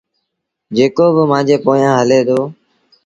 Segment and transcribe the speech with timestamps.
[0.75, 2.39] جيڪو با مآݩجي پويآنٚ هلي دو